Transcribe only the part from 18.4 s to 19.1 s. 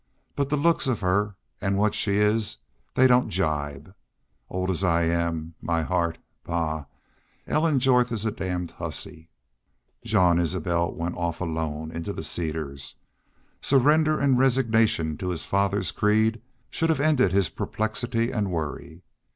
worry.